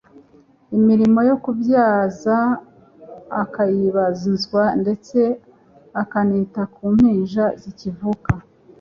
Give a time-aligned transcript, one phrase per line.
[0.77, 2.35] imirimo yo kubyaza
[3.41, 5.19] akayibazwa, ndetse
[6.01, 8.31] akanita ku mpinja zikivuka